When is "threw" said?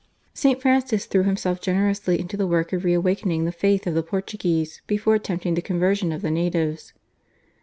1.05-1.21